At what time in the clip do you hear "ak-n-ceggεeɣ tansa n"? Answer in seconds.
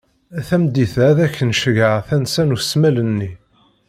1.25-2.55